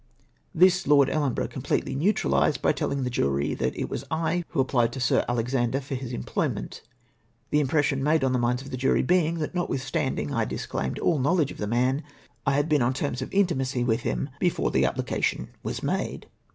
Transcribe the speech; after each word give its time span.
This 0.55 0.87
Lord 0.87 1.11
Ellenborough 1.11 1.45
completely 1.47 1.95
neutra 1.95 2.27
lised 2.31 2.59
by 2.59 2.73
teUing 2.73 3.03
the 3.03 3.11
jury 3.11 3.53
that 3.53 3.75
it 3.75 3.83
ivas 3.83 4.03
I 4.09 4.43
who 4.49 4.59
applied 4.59 4.91
to 4.93 4.99
Sir 4.99 5.23
Alexander 5.29 5.79
for 5.79 5.93
his 5.93 6.11
employment; 6.11 6.81
the 7.51 7.59
impression 7.59 8.01
made 8.01 8.23
on 8.23 8.33
the'mhids 8.33 8.63
of 8.63 8.71
the 8.71 8.77
jury 8.77 9.03
being, 9.03 9.35
that 9.37 9.53
notwith 9.53 9.81
stanchng 9.81 10.33
I 10.33 10.45
disclaimed 10.45 10.97
all 10.97 11.19
knowledge 11.19 11.51
of 11.51 11.59
the 11.59 11.67
man, 11.67 12.01
I 12.47 12.53
had 12.53 12.67
been 12.67 12.81
on 12.81 12.95
terms 12.95 13.21
of 13.21 13.31
intimacy 13.31 13.83
mth 13.83 14.01
liim 14.01 14.29
before 14.39 14.71
the 14.71 14.85
appli 14.85 15.05
cation 15.05 15.49
was 15.61 15.83
made 15.83 16.25